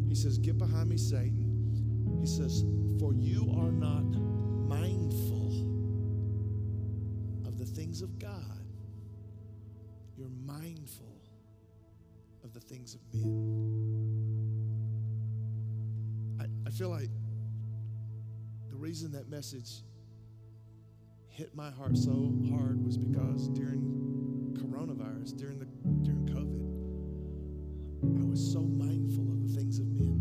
[0.09, 2.17] He says, Get behind me, Satan.
[2.19, 2.65] He says,
[2.99, 4.03] For you are not
[4.67, 5.53] mindful
[7.47, 8.67] of the things of God,
[10.17, 11.15] you're mindful
[12.43, 13.92] of the things of men.
[16.73, 17.09] I, feel like
[18.69, 19.83] the reason that message
[21.29, 25.65] hit my heart so hard was because during coronavirus, during the
[26.03, 30.19] during COVID, I was so mindful of the things of men.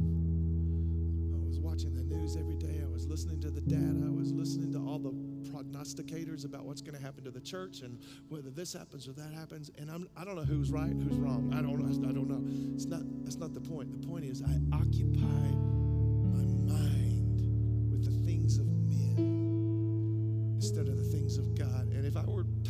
[1.34, 2.82] I was watching the news every day.
[2.84, 4.04] I was listening to the data.
[4.06, 5.12] I was listening to all the
[5.50, 7.98] prognosticators about what's going to happen to the church and
[8.28, 9.70] whether this happens or that happens.
[9.78, 11.50] And I'm, I don't know who's right, who's wrong.
[11.54, 11.80] I don't.
[11.82, 12.44] I don't know.
[12.74, 13.00] It's not.
[13.24, 13.90] That's not the point.
[13.98, 15.81] The point is I occupied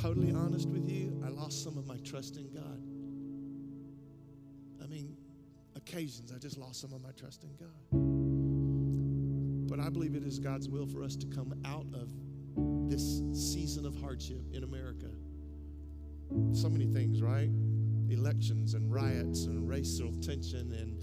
[0.03, 2.83] totally honest with you, I lost some of my trust in God.
[4.83, 5.17] I mean,
[5.77, 7.69] occasions I just lost some of my trust in God.
[9.71, 12.09] But I believe it is God's will for us to come out of
[12.91, 15.07] this season of hardship in America.
[16.53, 17.51] So many things, right?
[18.11, 21.01] Elections and riots and racial tension and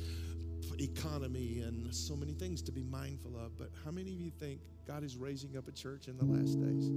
[0.82, 3.58] economy and so many things to be mindful of.
[3.58, 6.60] But how many of you think God is raising up a church in the last
[6.60, 6.89] days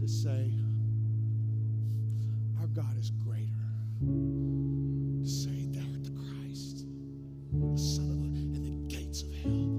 [0.00, 0.52] to say,
[2.74, 3.48] God is greater?
[4.00, 6.86] to say, Thou art the Christ,
[7.52, 9.71] the Son of the, and the gates of hell